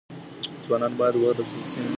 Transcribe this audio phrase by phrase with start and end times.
[0.65, 1.81] ځوانان بايد وروزل سي.